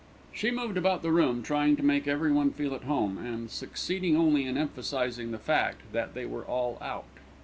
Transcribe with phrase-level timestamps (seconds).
[0.33, 4.47] She moved about the room, trying to make everyone feel at home, and succeeding only
[4.47, 7.05] in emphasising the fact that they were all out.